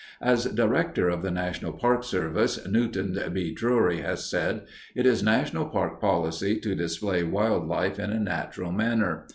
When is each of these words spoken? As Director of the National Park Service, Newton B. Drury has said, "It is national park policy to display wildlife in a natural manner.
As 0.23 0.45
Director 0.45 1.09
of 1.09 1.21
the 1.21 1.29
National 1.29 1.73
Park 1.73 2.03
Service, 2.03 2.67
Newton 2.67 3.15
B. 3.33 3.53
Drury 3.53 3.99
has 4.01 4.25
said, 4.25 4.63
"It 4.95 5.05
is 5.05 5.21
national 5.21 5.65
park 5.65 6.01
policy 6.01 6.59
to 6.59 6.73
display 6.73 7.21
wildlife 7.23 7.99
in 7.99 8.09
a 8.09 8.19
natural 8.19 8.71
manner. 8.71 9.27